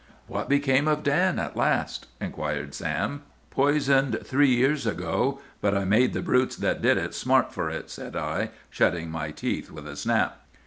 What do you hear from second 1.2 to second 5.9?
at last?" inquired Sam. "Poisoned three years ago; but I